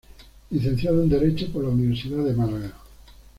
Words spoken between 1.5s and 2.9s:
por la Universidad de Málaga.